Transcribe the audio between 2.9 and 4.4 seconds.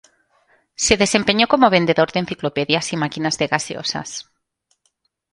y máquinas de gaseosas.